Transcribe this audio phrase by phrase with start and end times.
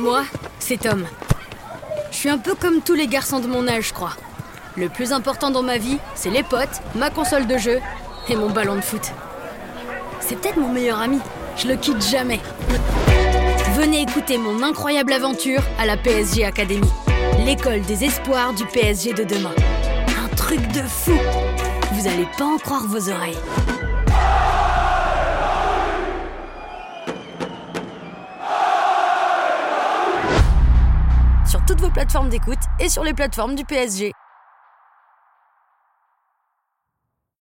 [0.00, 0.22] Moi,
[0.58, 1.04] c'est Tom.
[2.10, 4.16] Je suis un peu comme tous les garçons de mon âge, je crois.
[4.74, 7.80] Le plus important dans ma vie, c'est les potes, ma console de jeu
[8.30, 9.12] et mon ballon de foot.
[10.20, 11.18] C'est peut-être mon meilleur ami.
[11.58, 12.40] Je le quitte jamais.
[13.74, 16.90] Venez écouter mon incroyable aventure à la PSG Academy,
[17.44, 19.54] l'école des espoirs du PSG de demain.
[20.24, 21.18] Un truc de fou.
[21.92, 23.36] Vous allez pas en croire vos oreilles.
[31.70, 34.10] Toutes vos plateformes d'écoute et sur les plateformes du PSG.